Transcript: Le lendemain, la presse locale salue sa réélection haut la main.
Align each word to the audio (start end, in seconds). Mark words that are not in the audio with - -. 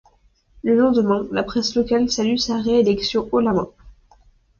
Le 0.63 0.75
lendemain, 0.75 1.27
la 1.31 1.43
presse 1.43 1.75
locale 1.75 2.09
salue 2.09 2.37
sa 2.37 2.59
réélection 2.59 3.29
haut 3.31 3.39
la 3.39 3.53
main. 3.53 3.69